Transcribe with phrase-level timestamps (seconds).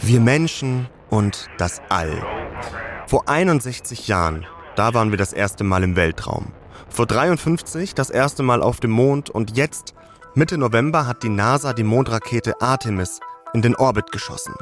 [0.00, 2.24] Wir Menschen und das All.
[3.06, 6.46] Vor 61 Jahren, da waren wir das erste Mal im Weltraum.
[6.88, 9.92] Vor 53 das erste Mal auf dem Mond und jetzt,
[10.34, 13.20] Mitte November, hat die NASA die Mondrakete Artemis
[13.52, 14.54] in den Orbit geschossen.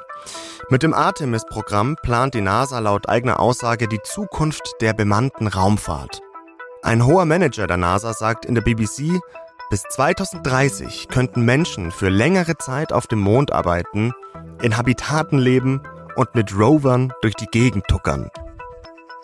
[0.68, 6.22] Mit dem Artemis-Programm plant die NASA laut eigener Aussage die Zukunft der bemannten Raumfahrt.
[6.82, 9.20] Ein hoher Manager der NASA sagt in der BBC,
[9.70, 14.12] bis 2030 könnten Menschen für längere Zeit auf dem Mond arbeiten,
[14.60, 15.80] in Habitaten leben
[16.16, 18.30] und mit Rovern durch die Gegend tuckern.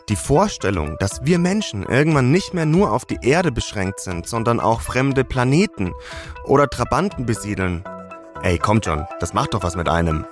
[0.08, 4.60] Die Vorstellung, dass wir Menschen irgendwann nicht mehr nur auf die Erde beschränkt sind, sondern
[4.60, 5.92] auch fremde Planeten
[6.44, 7.82] oder Trabanten besiedeln.
[8.42, 10.26] Ey, kommt schon, das macht doch was mit einem.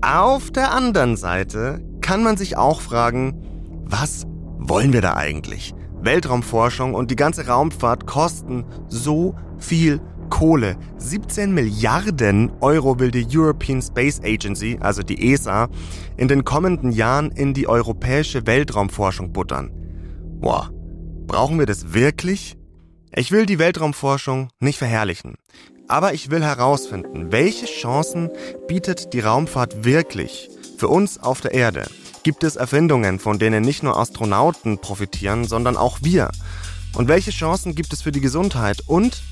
[0.00, 3.42] Auf der anderen Seite kann man sich auch fragen,
[3.84, 4.26] was
[4.68, 5.74] wollen wir da eigentlich?
[6.02, 10.76] Weltraumforschung und die ganze Raumfahrt kosten so viel Kohle.
[10.96, 15.68] 17 Milliarden Euro will die European Space Agency, also die ESA,
[16.16, 19.70] in den kommenden Jahren in die europäische Weltraumforschung buttern.
[20.40, 20.70] Boah,
[21.26, 22.56] brauchen wir das wirklich?
[23.14, 25.34] Ich will die Weltraumforschung nicht verherrlichen.
[25.86, 28.30] Aber ich will herausfinden, welche Chancen
[28.66, 31.84] bietet die Raumfahrt wirklich für uns auf der Erde?
[32.24, 36.30] Gibt es Erfindungen, von denen nicht nur Astronauten profitieren, sondern auch wir?
[36.94, 38.84] Und welche Chancen gibt es für die Gesundheit?
[38.86, 39.24] Und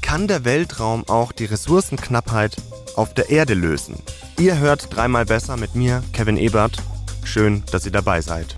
[0.00, 2.56] kann der Weltraum auch die Ressourcenknappheit
[2.94, 3.96] auf der Erde lösen?
[4.38, 6.80] Ihr hört dreimal besser mit mir, Kevin Ebert.
[7.24, 8.54] Schön, dass ihr dabei seid.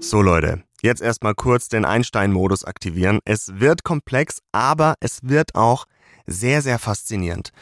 [0.00, 3.20] So Leute, jetzt erstmal kurz den Einstein-Modus aktivieren.
[3.24, 5.86] Es wird komplex, aber es wird auch
[6.26, 7.52] sehr, sehr faszinierend.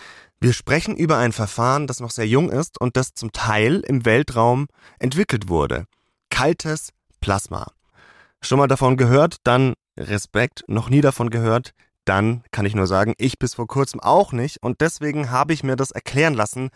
[0.45, 4.05] Wir sprechen über ein Verfahren, das noch sehr jung ist und das zum Teil im
[4.05, 4.67] Weltraum
[4.99, 5.87] entwickelt wurde.
[6.29, 6.91] Kaltes
[7.23, 7.73] Plasma.
[8.43, 11.73] Schon mal davon gehört, dann Respekt, noch nie davon gehört,
[12.05, 15.65] dann kann ich nur sagen, ich bis vor kurzem auch nicht und deswegen habe ich
[15.65, 16.69] mir das erklären lassen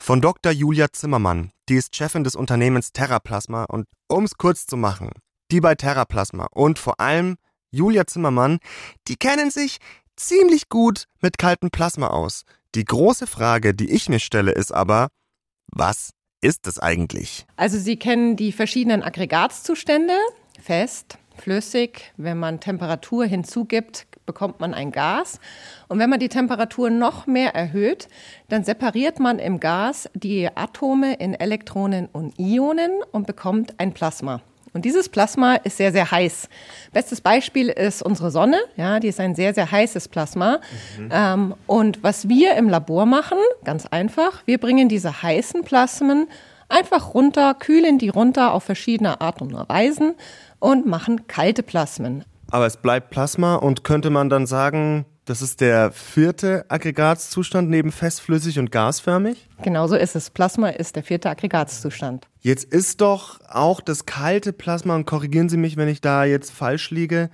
[0.00, 0.50] von Dr.
[0.50, 1.52] Julia Zimmermann.
[1.68, 5.10] Die ist Chefin des Unternehmens Terraplasma und um es kurz zu machen,
[5.52, 7.36] die bei Terraplasma und vor allem
[7.70, 8.58] Julia Zimmermann,
[9.06, 9.78] die kennen sich
[10.16, 12.42] ziemlich gut mit kaltem Plasma aus.
[12.74, 15.08] Die große Frage, die ich mir stelle, ist aber,
[15.70, 17.44] was ist es eigentlich?
[17.56, 20.14] Also Sie kennen die verschiedenen Aggregatzustände,
[20.58, 22.12] fest, flüssig.
[22.16, 25.38] Wenn man Temperatur hinzugibt, bekommt man ein Gas.
[25.88, 28.08] Und wenn man die Temperatur noch mehr erhöht,
[28.48, 34.40] dann separiert man im Gas die Atome in Elektronen und Ionen und bekommt ein Plasma.
[34.74, 36.48] Und dieses Plasma ist sehr, sehr heiß.
[36.92, 38.58] Bestes Beispiel ist unsere Sonne.
[38.76, 40.60] Ja, die ist ein sehr, sehr heißes Plasma.
[40.98, 41.08] Mhm.
[41.12, 46.26] Ähm, und was wir im Labor machen, ganz einfach, wir bringen diese heißen Plasmen
[46.68, 50.14] einfach runter, kühlen die runter auf verschiedene Arten und Weisen
[50.58, 52.24] und machen kalte Plasmen.
[52.50, 57.92] Aber es bleibt Plasma und könnte man dann sagen, das ist der vierte Aggregatzustand neben
[57.92, 59.48] festflüssig und gasförmig?
[59.62, 60.30] Genauso ist es.
[60.30, 62.26] Plasma ist der vierte Aggregatzustand.
[62.40, 66.50] Jetzt ist doch auch das kalte Plasma, und korrigieren Sie mich, wenn ich da jetzt
[66.50, 67.30] falsch liege,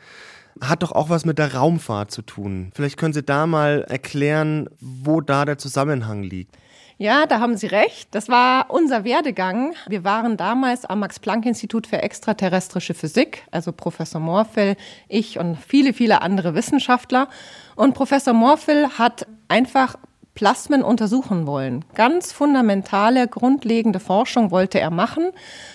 [0.60, 2.72] hat doch auch was mit der Raumfahrt zu tun.
[2.74, 6.56] Vielleicht können Sie da mal erklären, wo da der Zusammenhang liegt.
[7.00, 8.08] Ja, da haben Sie recht.
[8.10, 9.74] Das war unser Werdegang.
[9.86, 14.76] Wir waren damals am Max-Planck-Institut für extraterrestrische Physik, also Professor Morfell,
[15.06, 17.28] ich und viele, viele andere Wissenschaftler.
[17.76, 19.94] Und Professor Morfell hat einfach
[20.38, 21.84] Plasmen untersuchen wollen.
[21.96, 25.32] Ganz fundamentale, grundlegende Forschung wollte er machen,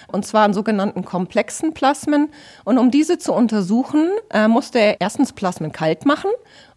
[0.09, 2.29] und zwar an sogenannten komplexen Plasmen.
[2.63, 6.29] Und um diese zu untersuchen, äh, musste er erstens Plasmen kalt machen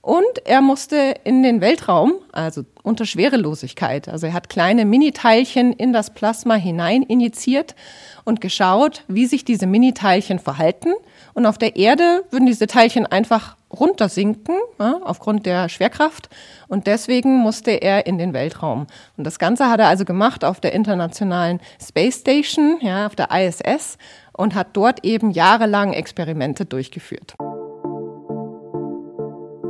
[0.03, 4.09] und er musste in den Weltraum, also unter Schwerelosigkeit.
[4.09, 7.77] Also er hat kleine Miniteilchen in das Plasma hinein injiziert
[8.25, 10.93] und geschaut, wie sich diese Miniteilchen verhalten.
[11.35, 16.29] Und auf der Erde würden diese Teilchen einfach runtersinken ja, aufgrund der Schwerkraft.
[16.69, 18.87] Und deswegen musste er in den Weltraum.
[19.17, 23.29] Und das Ganze hat er also gemacht auf der Internationalen Space Station, ja, auf der
[23.31, 23.99] ISS,
[24.33, 27.37] und hat dort eben jahrelang Experimente durchgeführt.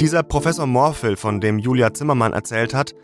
[0.01, 2.95] Dieser Professor Morphel, von dem Julia Zimmermann erzählt hat,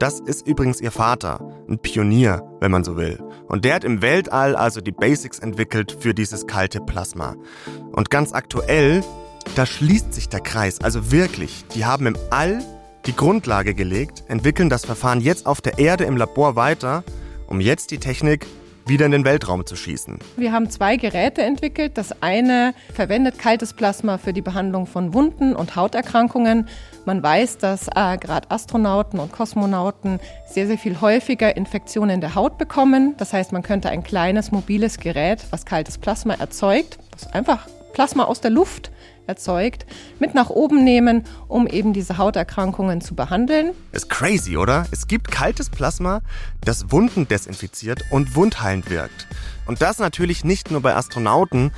[0.00, 3.22] das ist übrigens ihr Vater, ein Pionier, wenn man so will.
[3.48, 7.36] Und der hat im Weltall also die Basics entwickelt für dieses kalte Plasma.
[7.92, 9.04] Und ganz aktuell,
[9.54, 12.62] da schließt sich der Kreis, also wirklich, die haben im All
[13.06, 17.02] die Grundlage gelegt, entwickeln das Verfahren jetzt auf der Erde im Labor weiter,
[17.46, 18.46] um jetzt die Technik
[18.86, 20.18] wieder in den Weltraum zu schießen.
[20.36, 21.96] Wir haben zwei Geräte entwickelt.
[21.96, 26.68] Das eine verwendet kaltes Plasma für die Behandlung von Wunden und Hauterkrankungen.
[27.04, 32.58] Man weiß, dass äh, gerade Astronauten und Kosmonauten sehr, sehr viel häufiger Infektionen der Haut
[32.58, 33.14] bekommen.
[33.16, 38.24] Das heißt, man könnte ein kleines mobiles Gerät, was kaltes Plasma erzeugt, das einfach Plasma
[38.24, 38.90] aus der Luft
[39.26, 39.86] erzeugt,
[40.18, 43.72] mit nach oben nehmen, um eben diese Hauterkrankungen zu behandeln.
[43.92, 44.86] Ist crazy, oder?
[44.90, 46.20] Es gibt kaltes Plasma,
[46.64, 49.26] das Wunden desinfiziert und wundheilend wirkt.
[49.66, 51.72] Und das natürlich nicht nur bei Astronauten,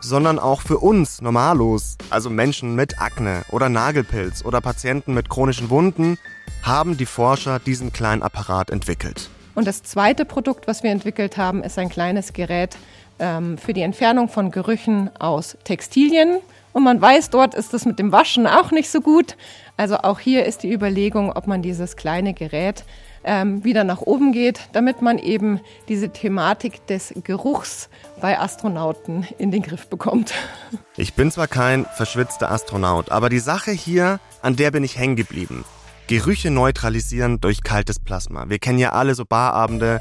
[0.00, 5.70] sondern auch für uns Normalos, also Menschen mit Akne oder Nagelpilz oder Patienten mit chronischen
[5.70, 6.18] Wunden,
[6.62, 9.30] haben die Forscher diesen kleinen Apparat entwickelt.
[9.54, 12.76] Und das zweite Produkt, was wir entwickelt haben, ist ein kleines Gerät
[13.18, 16.38] ähm, für die Entfernung von Gerüchen aus Textilien.
[16.72, 19.36] Und man weiß, dort ist es mit dem Waschen auch nicht so gut.
[19.76, 22.84] Also auch hier ist die Überlegung, ob man dieses kleine Gerät
[23.24, 27.88] ähm, wieder nach oben geht, damit man eben diese Thematik des Geruchs
[28.20, 30.32] bei Astronauten in den Griff bekommt.
[30.96, 35.16] Ich bin zwar kein verschwitzter Astronaut, aber die Sache hier, an der bin ich hängen
[35.16, 35.64] geblieben.
[36.08, 38.48] Gerüche neutralisieren durch kaltes Plasma.
[38.48, 39.98] Wir kennen ja alle so Barabende,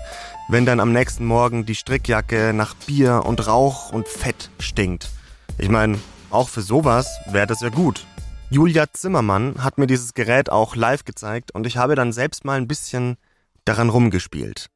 [0.49, 5.09] wenn dann am nächsten Morgen die Strickjacke nach Bier und Rauch und Fett stinkt.
[5.57, 5.97] Ich meine,
[6.29, 8.05] auch für sowas wäre das ja gut.
[8.51, 12.57] Julia Zimmermann hat mir dieses Gerät auch live gezeigt und ich habe dann selbst mal
[12.57, 13.17] ein bisschen
[13.65, 14.69] daran rumgespielt.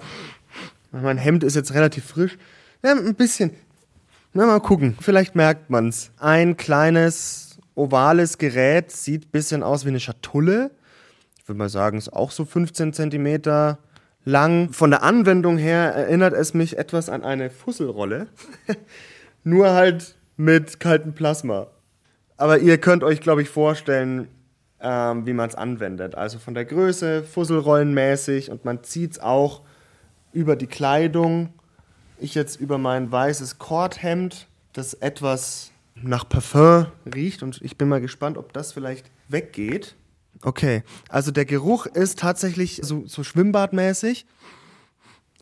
[0.92, 2.40] Mein Hemd ist jetzt relativ frisch.
[2.84, 3.52] Ja, ein bisschen.
[4.34, 4.98] Na, mal gucken.
[5.00, 6.10] Vielleicht merkt man's.
[6.18, 10.72] Ein kleines ovales Gerät sieht ein bisschen aus wie eine Schatulle
[11.50, 13.78] würde mal sagen, ist auch so 15 cm
[14.24, 14.72] lang.
[14.72, 18.28] Von der Anwendung her erinnert es mich etwas an eine Fusselrolle.
[19.44, 21.68] Nur halt mit kaltem Plasma.
[22.38, 24.30] Aber ihr könnt euch, glaube ich, vorstellen,
[24.80, 26.16] ähm, wie man es anwendet.
[26.16, 29.62] Also von der Größe, Fusselrollenmäßig und man zieht es auch
[30.32, 31.54] über die Kleidung.
[32.18, 38.00] Ich jetzt über mein weißes Kordhemd, das etwas nach Parfum riecht und ich bin mal
[38.00, 39.96] gespannt, ob das vielleicht weggeht.
[40.42, 44.26] Okay, also der Geruch ist tatsächlich so, so schwimmbadmäßig,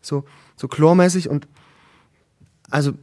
[0.01, 0.25] so,
[0.55, 1.47] so chlormäßig und
[2.69, 2.93] also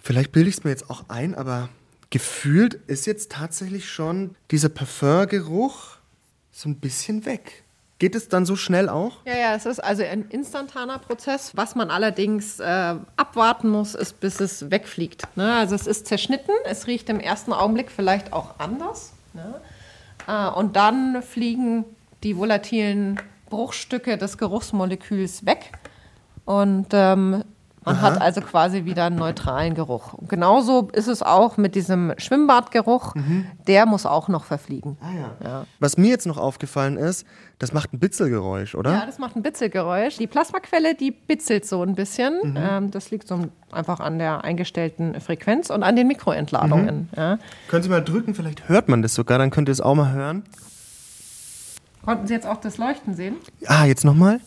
[0.00, 1.70] vielleicht bilde ich es mir jetzt auch ein, aber
[2.10, 5.96] gefühlt ist jetzt tatsächlich schon dieser Parfumgeruch
[6.52, 7.64] so ein bisschen weg.
[7.98, 9.24] Geht es dann so schnell auch?
[9.24, 11.52] Ja, ja, es ist also ein instantaner Prozess.
[11.56, 15.36] Was man allerdings äh, abwarten muss, ist, bis es wegfliegt.
[15.36, 15.54] Ne?
[15.54, 19.12] Also es ist zerschnitten, es riecht im ersten Augenblick vielleicht auch anders.
[19.32, 19.60] Ne?
[20.26, 21.84] Äh, und dann fliegen
[22.22, 25.72] die volatilen Bruchstücke des Geruchsmoleküls weg.
[26.44, 27.44] Und ähm,
[27.84, 28.02] man Aha.
[28.02, 30.14] hat also quasi wieder einen neutralen Geruch.
[30.14, 33.14] Und genauso ist es auch mit diesem Schwimmbadgeruch.
[33.14, 33.46] Mhm.
[33.66, 34.96] Der muss auch noch verfliegen.
[35.00, 35.48] Ah, ja.
[35.48, 35.66] Ja.
[35.80, 37.26] Was mir jetzt noch aufgefallen ist,
[37.58, 38.92] das macht ein Bitzelgeräusch, oder?
[38.92, 40.16] Ja, das macht ein Bitzelgeräusch.
[40.16, 42.34] Die Plasmaquelle, die bitzelt so ein bisschen.
[42.42, 42.56] Mhm.
[42.56, 47.10] Ähm, das liegt so einfach an der eingestellten Frequenz und an den Mikroentladungen.
[47.12, 47.16] Mhm.
[47.16, 47.38] Ja.
[47.68, 50.12] Können Sie mal drücken, vielleicht hört man das sogar, dann könnt ihr es auch mal
[50.12, 50.44] hören.
[52.04, 53.36] Konnten Sie jetzt auch das Leuchten sehen?
[53.66, 54.40] Ah, jetzt nochmal?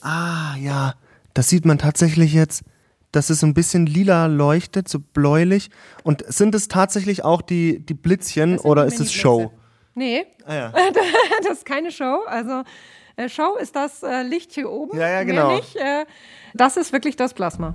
[0.00, 0.94] Ah, ja.
[1.34, 2.62] Das sieht man tatsächlich jetzt,
[3.10, 5.70] dass es ein bisschen lila leuchtet, so bläulich.
[6.04, 9.52] Und sind es tatsächlich auch die, die Blitzchen oder ist es Show?
[9.94, 10.72] Nee, ah, ja.
[11.42, 12.20] das ist keine Show.
[12.26, 12.62] Also
[13.16, 14.96] äh, Show ist das äh, Licht hier oben.
[14.98, 15.56] Ja, ja, genau.
[15.56, 16.04] Nicht, äh,
[16.54, 17.74] das ist wirklich das Plasma.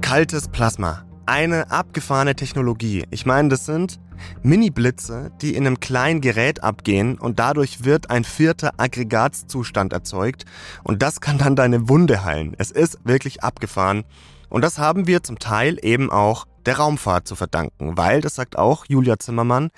[0.00, 1.04] Kaltes Plasma.
[1.26, 3.04] Eine abgefahrene Technologie.
[3.10, 3.98] Ich meine, das sind
[4.42, 10.44] Mini-Blitze, die in einem kleinen Gerät abgehen und dadurch wird ein vierter Aggregatzustand erzeugt
[10.82, 12.54] und das kann dann deine Wunde heilen.
[12.58, 14.04] Es ist wirklich abgefahren
[14.48, 18.56] und das haben wir zum Teil eben auch der Raumfahrt zu verdanken, weil, das sagt
[18.56, 19.70] auch Julia Zimmermann,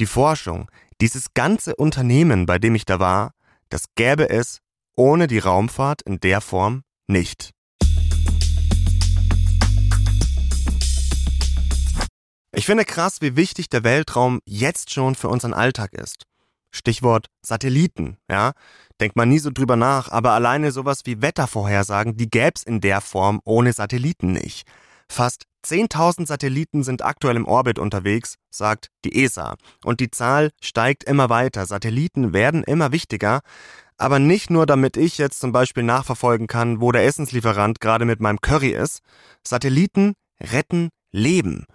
[0.00, 3.32] die Forschung, dieses ganze Unternehmen, bei dem ich da war,
[3.68, 4.60] das gäbe es
[4.96, 7.52] ohne die Raumfahrt in der Form nicht.
[12.52, 16.24] Ich finde krass, wie wichtig der Weltraum jetzt schon für unseren Alltag ist.
[16.70, 18.52] Stichwort Satelliten, ja.
[19.00, 23.00] Denkt man nie so drüber nach, aber alleine sowas wie Wettervorhersagen, die gäb's in der
[23.00, 24.66] Form ohne Satelliten nicht.
[25.10, 29.56] Fast 10.000 Satelliten sind aktuell im Orbit unterwegs, sagt die ESA.
[29.84, 31.66] Und die Zahl steigt immer weiter.
[31.66, 33.40] Satelliten werden immer wichtiger.
[33.96, 38.20] Aber nicht nur, damit ich jetzt zum Beispiel nachverfolgen kann, wo der Essenslieferant gerade mit
[38.20, 39.00] meinem Curry ist.
[39.42, 41.66] Satelliten retten Leben.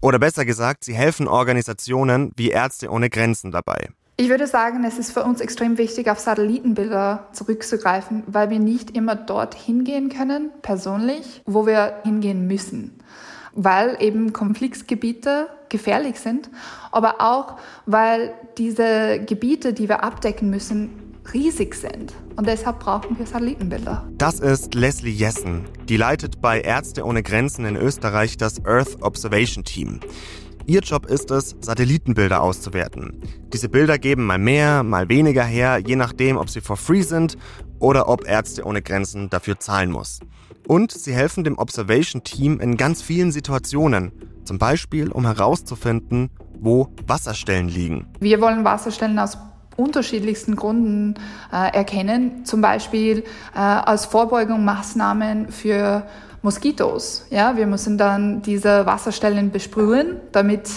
[0.00, 3.88] Oder besser gesagt, sie helfen Organisationen wie Ärzte ohne Grenzen dabei.
[4.16, 8.96] Ich würde sagen, es ist für uns extrem wichtig, auf Satellitenbilder zurückzugreifen, weil wir nicht
[8.96, 12.98] immer dort hingehen können, persönlich, wo wir hingehen müssen.
[13.54, 16.48] Weil eben Konfliktgebiete gefährlich sind,
[16.92, 22.14] aber auch, weil diese Gebiete, die wir abdecken müssen, riesig sind.
[22.36, 24.08] Und deshalb brauchen wir Satellitenbilder.
[24.16, 25.64] Das ist Leslie Jessen.
[25.88, 30.00] Die leitet bei Ärzte ohne Grenzen in Österreich das Earth Observation Team.
[30.66, 33.22] Ihr Job ist es, Satellitenbilder auszuwerten.
[33.52, 37.38] Diese Bilder geben mal mehr, mal weniger her, je nachdem, ob sie for free sind
[37.78, 40.20] oder ob Ärzte ohne Grenzen dafür zahlen muss.
[40.66, 44.12] Und sie helfen dem Observation Team in ganz vielen Situationen,
[44.44, 46.28] zum Beispiel um herauszufinden,
[46.60, 48.06] wo Wasserstellen liegen.
[48.20, 49.38] Wir wollen Wasserstellen aus
[49.78, 51.14] unterschiedlichsten Gründen
[51.52, 56.02] äh, erkennen, zum Beispiel äh, als Vorbeugung Maßnahmen für
[56.42, 57.24] Moskitos.
[57.30, 60.68] Ja, wir müssen dann diese Wasserstellen besprühen, damit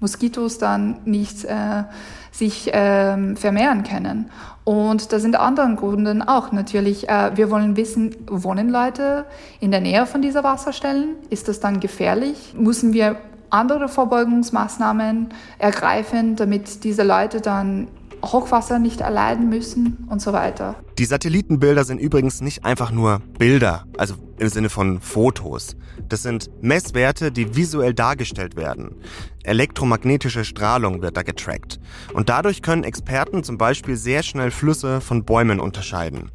[0.00, 1.84] Moskitos dann nicht äh,
[2.30, 4.30] sich äh, vermehren können.
[4.64, 7.08] Und da sind andere Gründe auch natürlich.
[7.08, 9.24] Äh, wir wollen wissen, wohnen Leute
[9.60, 11.16] in der Nähe von dieser Wasserstellen?
[11.30, 12.54] Ist das dann gefährlich?
[12.58, 13.16] Müssen wir
[13.48, 17.88] andere Vorbeugungsmaßnahmen ergreifen, damit diese Leute dann
[18.32, 20.76] Hochwasser nicht erleiden müssen und so weiter.
[20.98, 25.76] Die Satellitenbilder sind übrigens nicht einfach nur Bilder, also im Sinne von Fotos.
[26.08, 28.96] Das sind Messwerte, die visuell dargestellt werden.
[29.44, 31.80] Elektromagnetische Strahlung wird da getrackt.
[32.12, 36.30] Und dadurch können Experten zum Beispiel sehr schnell Flüsse von Bäumen unterscheiden.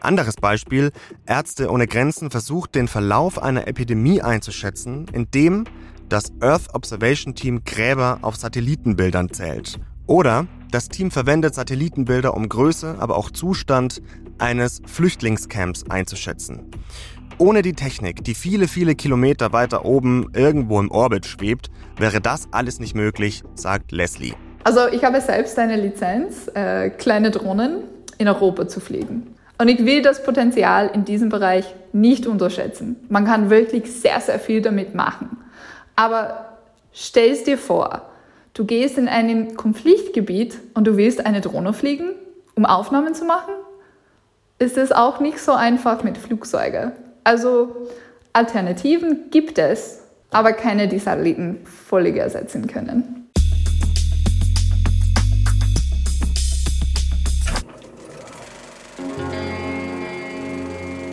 [0.00, 0.92] Anderes Beispiel,
[1.26, 5.64] Ärzte ohne Grenzen versucht den Verlauf einer Epidemie einzuschätzen, indem
[6.08, 9.78] das Earth Observation Team Gräber auf Satellitenbildern zählt.
[10.06, 14.00] Oder das Team verwendet Satellitenbilder, um Größe, aber auch Zustand
[14.38, 16.70] eines Flüchtlingscamps einzuschätzen.
[17.38, 22.48] Ohne die Technik, die viele, viele Kilometer weiter oben irgendwo im Orbit schwebt, wäre das
[22.52, 24.34] alles nicht möglich, sagt Leslie.
[24.64, 27.84] Also ich habe selbst eine Lizenz, äh, kleine Drohnen
[28.18, 29.34] in Europa zu fliegen.
[29.56, 32.96] Und ich will das Potenzial in diesem Bereich nicht unterschätzen.
[33.08, 35.38] Man kann wirklich sehr, sehr viel damit machen.
[35.96, 36.58] Aber
[36.92, 38.09] stell es dir vor,
[38.54, 42.10] Du gehst in ein Konfliktgebiet und du willst eine Drohne fliegen,
[42.56, 43.54] um Aufnahmen zu machen.
[44.58, 46.92] Ist es auch nicht so einfach mit Flugzeugen.
[47.24, 47.88] Also
[48.32, 53.19] Alternativen gibt es, aber keine, die Satelliten völlig ersetzen können.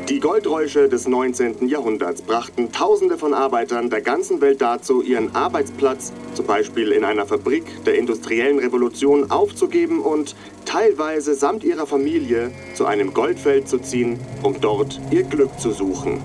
[0.09, 1.67] Die Goldräusche des 19.
[1.67, 7.25] Jahrhunderts brachten Tausende von Arbeitern der ganzen Welt dazu, ihren Arbeitsplatz, zum Beispiel in einer
[7.25, 10.33] Fabrik der industriellen Revolution, aufzugeben und
[10.63, 16.21] teilweise samt ihrer Familie zu einem Goldfeld zu ziehen, um dort ihr Glück zu suchen.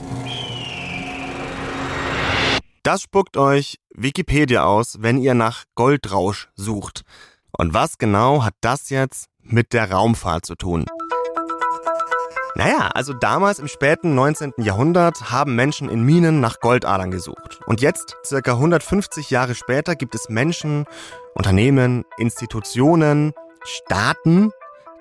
[2.85, 7.03] Das spuckt euch Wikipedia aus, wenn ihr nach Goldrausch sucht.
[7.51, 10.85] Und was genau hat das jetzt mit der Raumfahrt zu tun?
[12.55, 14.55] Naja, also damals im späten 19.
[14.59, 17.61] Jahrhundert haben Menschen in Minen nach Goldadern gesucht.
[17.67, 20.85] Und jetzt, circa 150 Jahre später, gibt es Menschen,
[21.35, 23.33] Unternehmen, Institutionen,
[23.65, 24.51] Staaten,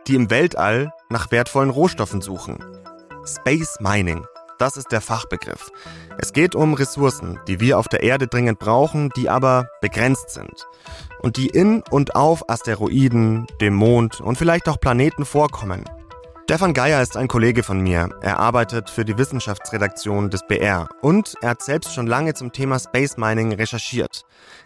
[0.08, 2.64] die im Weltall nach wertvollen Rohstoffen suchen.
[3.26, 4.26] Space Mining,
[4.58, 5.72] das ist der Fachbegriff.
[6.18, 10.68] Es geht um Ressourcen, die wir auf der Erde dringend brauchen, die aber begrenzt sind.
[11.22, 15.84] Und die in und auf Asteroiden, dem Mond und vielleicht auch Planeten vorkommen.
[16.52, 18.10] Stefan Geier ist ein Kollege von mir.
[18.22, 22.78] Er arbeitet für die Wissenschaftsredaktion des BR und er hat selbst schon lange zum Thema
[22.78, 24.24] Space Mining recherchiert.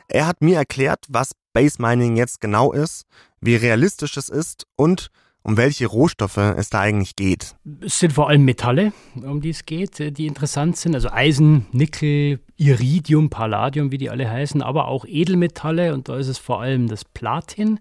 [0.07, 3.03] Er hat mir erklärt, was Space Mining jetzt genau ist,
[3.39, 5.11] wie realistisch es ist und
[5.43, 7.55] um welche Rohstoffe es da eigentlich geht.
[7.81, 10.95] Es sind vor allem Metalle, um die es geht, die interessant sind.
[10.95, 16.29] Also Eisen, Nickel, Iridium, Palladium, wie die alle heißen, aber auch Edelmetalle und da ist
[16.29, 17.79] es vor allem das Platin,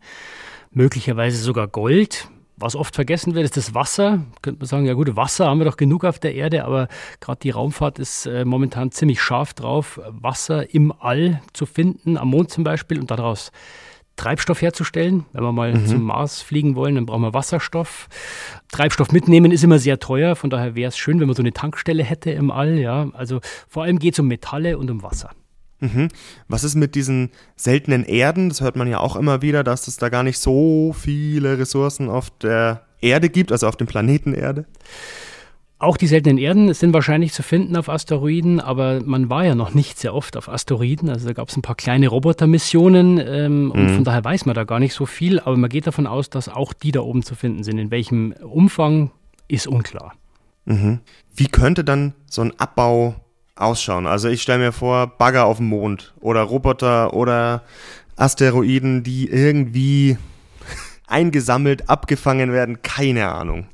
[0.72, 2.28] möglicherweise sogar Gold.
[2.56, 4.24] Was oft vergessen wird, ist das Wasser.
[4.40, 6.88] Könnte man sagen, ja gut, Wasser haben wir doch genug auf der Erde, aber
[7.20, 12.28] gerade die Raumfahrt ist äh, momentan ziemlich scharf drauf, Wasser im All zu finden, am
[12.28, 13.50] Mond zum Beispiel, und daraus
[14.16, 15.26] Treibstoff herzustellen.
[15.32, 15.86] Wenn wir mal mhm.
[15.86, 18.08] zum Mars fliegen wollen, dann brauchen wir Wasserstoff.
[18.70, 21.52] Treibstoff mitnehmen ist immer sehr teuer, von daher wäre es schön, wenn man so eine
[21.52, 22.78] Tankstelle hätte im All.
[22.78, 23.08] Ja.
[23.14, 25.30] Also vor allem geht es um Metalle und um Wasser.
[25.84, 26.08] Mhm.
[26.48, 28.48] Was ist mit diesen seltenen Erden?
[28.48, 32.08] Das hört man ja auch immer wieder, dass es da gar nicht so viele Ressourcen
[32.08, 34.64] auf der Erde gibt, also auf dem Planeten Erde.
[35.78, 39.74] Auch die seltenen Erden sind wahrscheinlich zu finden auf Asteroiden, aber man war ja noch
[39.74, 41.10] nicht sehr oft auf Asteroiden.
[41.10, 43.94] Also da gab es ein paar kleine Robotermissionen ähm, und mhm.
[43.96, 45.40] von daher weiß man da gar nicht so viel.
[45.40, 47.78] Aber man geht davon aus, dass auch die da oben zu finden sind.
[47.78, 49.10] In welchem Umfang
[49.46, 50.14] ist unklar.
[50.64, 51.00] Mhm.
[51.34, 53.16] Wie könnte dann so ein Abbau
[53.56, 54.06] ausschauen.
[54.06, 57.62] Also ich stelle mir vor, Bagger auf dem Mond oder Roboter oder
[58.16, 60.18] Asteroiden, die irgendwie
[61.06, 63.66] eingesammelt, abgefangen werden, keine Ahnung.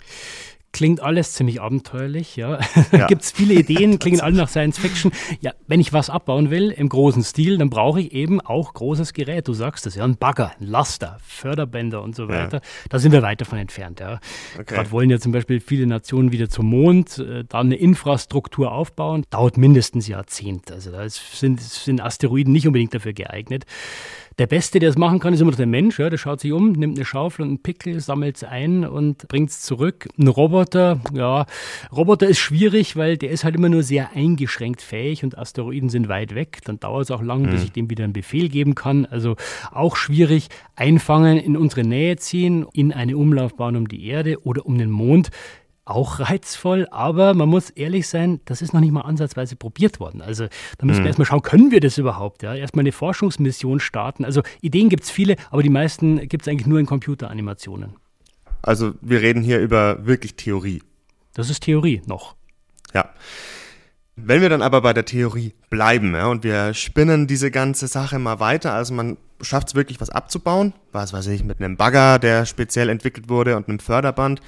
[0.72, 2.58] Klingt alles ziemlich abenteuerlich, ja.
[2.92, 3.06] ja.
[3.06, 5.12] Gibt es viele Ideen, klingen alle nach Science Fiction.
[5.40, 9.12] Ja, wenn ich was abbauen will im großen Stil, dann brauche ich eben auch großes
[9.12, 9.48] Gerät.
[9.48, 12.58] Du sagst es, ja, ein Bagger, ein Laster, Förderbänder und so weiter.
[12.58, 12.62] Ja.
[12.88, 14.20] Da sind wir weit davon entfernt, ja.
[14.54, 14.74] Okay.
[14.74, 19.24] Gerade wollen ja zum Beispiel viele Nationen wieder zum Mond, äh, dann eine Infrastruktur aufbauen,
[19.30, 20.74] dauert mindestens Jahrzehnte.
[20.74, 23.66] Also da sind, sind Asteroiden nicht unbedingt dafür geeignet.
[24.38, 25.98] Der Beste, der es machen kann, ist immer noch der Mensch.
[25.98, 29.28] Ja, der schaut sich um, nimmt eine Schaufel und einen Pickel, sammelt es ein und
[29.28, 30.08] bringt es zurück.
[30.18, 31.46] Ein Roboter, ja,
[31.92, 36.08] Roboter ist schwierig, weil der ist halt immer nur sehr eingeschränkt fähig und Asteroiden sind
[36.08, 36.58] weit weg.
[36.64, 37.50] Dann dauert es auch lang, mhm.
[37.50, 39.06] bis ich dem wieder einen Befehl geben kann.
[39.06, 39.36] Also
[39.72, 40.48] auch schwierig.
[40.76, 45.30] Einfangen, in unsere Nähe ziehen, in eine Umlaufbahn um die Erde oder um den Mond
[45.84, 50.22] auch reizvoll, aber man muss ehrlich sein, das ist noch nicht mal ansatzweise probiert worden.
[50.22, 50.46] Also
[50.78, 51.04] da müssen mhm.
[51.04, 52.42] wir erstmal schauen, können wir das überhaupt?
[52.42, 52.54] Ja?
[52.54, 54.24] Erstmal eine Forschungsmission starten.
[54.24, 57.94] Also Ideen gibt es viele, aber die meisten gibt es eigentlich nur in Computeranimationen.
[58.62, 60.82] Also wir reden hier über wirklich Theorie.
[61.34, 62.36] Das ist Theorie noch.
[62.92, 63.08] Ja.
[64.16, 68.18] Wenn wir dann aber bei der Theorie bleiben ja, und wir spinnen diese ganze Sache
[68.18, 72.18] mal weiter, also man schafft es wirklich was abzubauen, was weiß ich, mit einem Bagger,
[72.18, 74.40] der speziell entwickelt wurde und einem Förderband,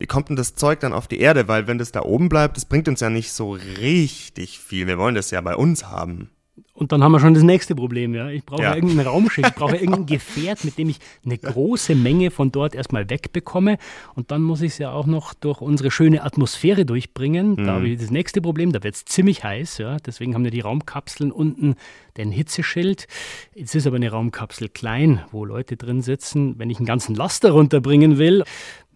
[0.00, 1.46] wie kommt denn das Zeug dann auf die Erde?
[1.46, 4.86] Weil wenn das da oben bleibt, das bringt uns ja nicht so richtig viel.
[4.86, 6.30] Wir wollen das ja bei uns haben.
[6.72, 8.30] Und dann haben wir schon das nächste Problem, ja.
[8.30, 8.74] Ich brauche ja.
[8.74, 13.10] irgendein Raumschiff, ich brauche irgendein Gefährt, mit dem ich eine große Menge von dort erstmal
[13.10, 13.76] wegbekomme.
[14.14, 17.50] Und dann muss ich es ja auch noch durch unsere schöne Atmosphäre durchbringen.
[17.50, 17.66] Mhm.
[17.66, 19.98] Da habe ich das nächste Problem, da wird es ziemlich heiß, ja.
[19.98, 21.74] Deswegen haben wir die Raumkapseln unten
[22.16, 23.06] den Hitzeschild.
[23.54, 26.58] Jetzt ist aber eine Raumkapsel klein, wo Leute drin sitzen.
[26.58, 28.44] Wenn ich einen ganzen Laster runterbringen will,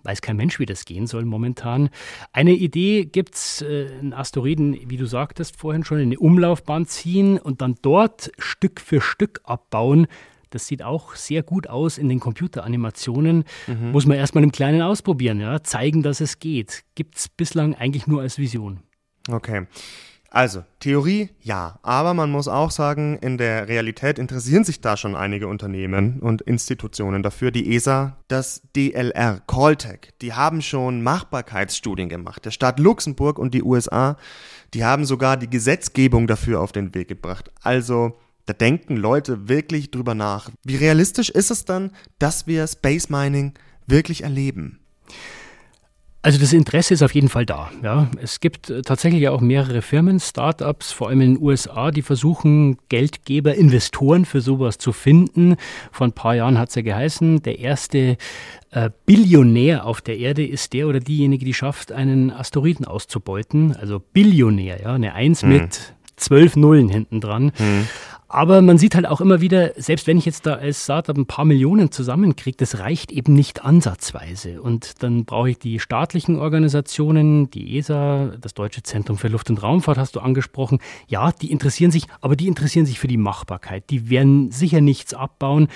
[0.05, 1.91] weiß kein Mensch, wie das gehen soll momentan.
[2.33, 6.87] Eine Idee gibt es, äh, einen Asteroiden, wie du sagtest vorhin schon, in eine Umlaufbahn
[6.87, 10.07] ziehen und dann dort Stück für Stück abbauen.
[10.51, 13.45] Das sieht auch sehr gut aus in den Computeranimationen.
[13.67, 13.91] Mhm.
[13.91, 15.65] Muss man erstmal im Kleinen ausprobieren, ja?
[15.65, 16.85] zeigen, dass es geht.
[16.95, 18.79] Gibt es bislang eigentlich nur als Vision.
[19.29, 19.67] Okay.
[20.35, 25.15] Also, Theorie ja, aber man muss auch sagen, in der Realität interessieren sich da schon
[25.15, 27.53] einige Unternehmen und Institutionen dafür.
[27.53, 32.45] Die ESA, das DLR, Caltech, die haben schon Machbarkeitsstudien gemacht.
[32.45, 34.17] Der Staat Luxemburg und die USA,
[34.75, 37.53] die haben sogar die Gesetzgebung dafür auf den Weg gebracht.
[37.63, 40.51] Also, da denken Leute wirklich drüber nach.
[40.65, 43.55] Wie realistisch ist es dann, dass wir Space Mining
[43.87, 44.81] wirklich erleben?
[46.25, 47.71] Also das Interesse ist auf jeden Fall da.
[47.83, 48.09] Ja.
[48.19, 52.79] Es gibt äh, tatsächlich auch mehrere Firmen, Startups, vor allem in den USA, die versuchen,
[52.89, 55.57] Geldgeber, Investoren für sowas zu finden.
[55.93, 58.17] Vor ein paar Jahren hat es ja geheißen, der erste
[58.71, 63.77] äh, Billionär auf der Erde ist der oder diejenige, die schafft, einen Asteroiden auszubeuten.
[63.77, 65.51] Also Billionär, ja, eine Eins hm.
[65.51, 67.53] mit zwölf Nullen hinten dran.
[67.57, 67.87] Hm.
[68.35, 71.25] Aber man sieht halt auch immer wieder, selbst wenn ich jetzt da als Startup ein
[71.25, 74.61] paar Millionen zusammenkriege, das reicht eben nicht ansatzweise.
[74.61, 79.63] Und dann brauche ich die staatlichen Organisationen, die ESA, das Deutsche Zentrum für Luft- und
[79.63, 80.81] Raumfahrt hast du angesprochen.
[81.07, 83.89] Ja, die interessieren sich, aber die interessieren sich für die Machbarkeit.
[83.91, 85.69] Die werden sicher nichts abbauen.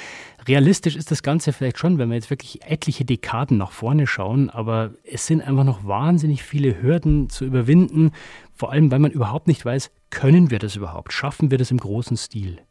[0.49, 4.49] Realistisch ist das Ganze vielleicht schon, wenn wir jetzt wirklich etliche Dekaden nach vorne schauen,
[4.49, 8.13] aber es sind einfach noch wahnsinnig viele Hürden zu überwinden,
[8.55, 11.13] vor allem weil man überhaupt nicht weiß, können wir das überhaupt?
[11.13, 12.63] Schaffen wir das im großen Stil?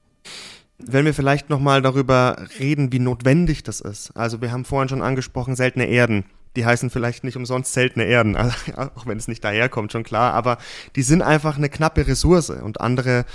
[0.79, 4.11] Wenn wir vielleicht nochmal darüber reden, wie notwendig das ist.
[4.15, 6.25] Also wir haben vorhin schon angesprochen, seltene Erden.
[6.55, 10.33] Die heißen vielleicht nicht umsonst seltene Erden, also, auch wenn es nicht daherkommt, schon klar,
[10.33, 10.57] aber
[10.95, 13.25] die sind einfach eine knappe Ressource und andere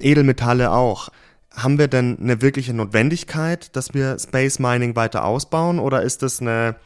[0.00, 1.10] Edelmetalle auch.
[1.56, 6.40] Haben wir denn eine wirkliche Notwendigkeit, dass wir Space Mining weiter ausbauen oder ist das
[6.40, 6.76] eine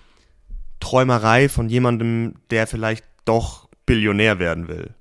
[0.81, 4.94] Träumerei von jemandem, der vielleicht doch Billionär werden will?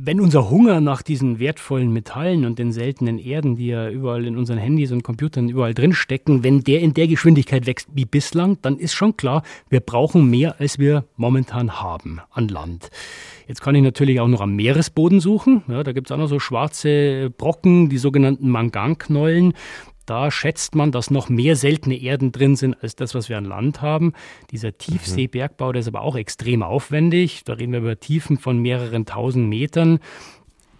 [0.00, 4.36] Wenn unser Hunger nach diesen wertvollen Metallen und den seltenen Erden, die ja überall in
[4.36, 8.78] unseren Handys und Computern überall drinstecken, wenn der in der Geschwindigkeit wächst wie bislang, dann
[8.78, 12.90] ist schon klar, wir brauchen mehr, als wir momentan haben an Land.
[13.48, 15.62] Jetzt kann ich natürlich auch noch am Meeresboden suchen.
[15.66, 19.54] Ja, da gibt es auch noch so schwarze Brocken, die sogenannten Manganknollen.
[20.08, 23.44] Da schätzt man, dass noch mehr seltene Erden drin sind als das, was wir an
[23.44, 24.14] Land haben.
[24.50, 27.44] Dieser Tiefseebergbau, der ist aber auch extrem aufwendig.
[27.44, 29.98] Da reden wir über Tiefen von mehreren tausend Metern.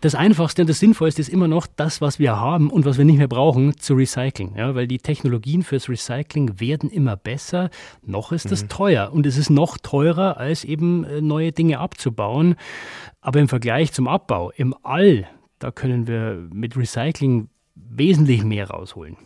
[0.01, 3.05] Das Einfachste und das Sinnvollste ist immer noch, das, was wir haben und was wir
[3.05, 4.55] nicht mehr brauchen, zu recyceln.
[4.57, 7.69] Ja, weil die Technologien fürs Recycling werden immer besser.
[8.07, 8.69] Noch ist es mhm.
[8.71, 12.55] teuer und es ist noch teurer, als eben äh, neue Dinge abzubauen.
[13.21, 15.27] Aber im Vergleich zum Abbau im All,
[15.59, 17.51] da können wir mit Recycling
[17.89, 19.17] wesentlich mehr rausholen.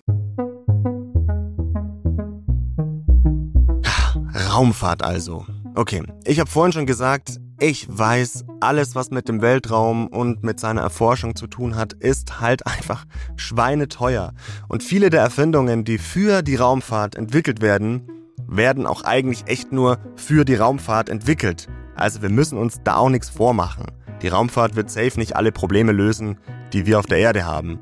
[4.53, 5.47] Raumfahrt also.
[5.75, 10.59] Okay, ich habe vorhin schon gesagt, ich weiß, alles, was mit dem Weltraum und mit
[10.59, 13.05] seiner Erforschung zu tun hat, ist halt einfach
[13.37, 14.35] schweineteuer.
[14.69, 18.09] Und viele der Erfindungen, die für die Raumfahrt entwickelt werden,
[18.47, 21.69] werden auch eigentlich echt nur für die Raumfahrt entwickelt.
[21.95, 23.87] Also wir müssen uns da auch nichts vormachen.
[24.23, 26.39] Die Raumfahrt wird safe nicht alle Probleme lösen,
[26.73, 27.79] die wir auf der Erde haben.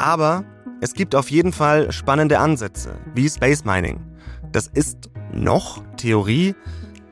[0.00, 0.44] Aber
[0.80, 4.00] es gibt auf jeden Fall spannende Ansätze, wie Space Mining.
[4.50, 6.54] Das ist noch Theorie,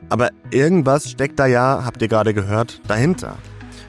[0.09, 3.37] aber irgendwas steckt da ja, habt ihr gerade gehört, dahinter.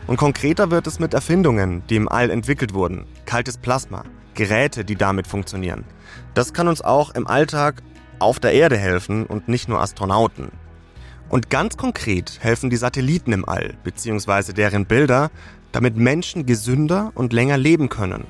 [0.06, 3.06] Und konkreter wird es mit Erfindungen, die im All entwickelt wurden.
[3.24, 5.84] Kaltes Plasma, Geräte, die damit funktionieren.
[6.34, 7.82] Das kann uns auch im Alltag
[8.18, 10.52] auf der Erde helfen und nicht nur Astronauten.
[11.30, 15.30] Und ganz konkret helfen die Satelliten im All, beziehungsweise deren Bilder,
[15.72, 18.26] damit Menschen gesünder und länger leben können.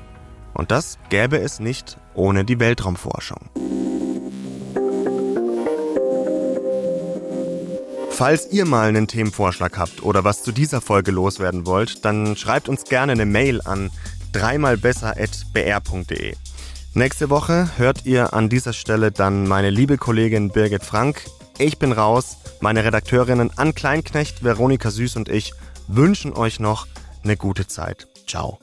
[0.54, 3.48] Und das gäbe es nicht ohne die Weltraumforschung.
[8.10, 12.68] Falls ihr mal einen Themenvorschlag habt oder was zu dieser Folge loswerden wollt, dann schreibt
[12.68, 13.90] uns gerne eine Mail an
[14.32, 16.34] dreimalbesser.br.de.
[16.92, 21.22] Nächste Woche hört ihr an dieser Stelle dann meine liebe Kollegin Birgit Frank.
[21.56, 22.36] Ich bin raus.
[22.60, 25.54] Meine Redakteurinnen Ann Kleinknecht, Veronika Süß und ich
[25.88, 26.86] wünschen euch noch
[27.24, 28.06] eine gute Zeit.
[28.26, 28.58] Ciao.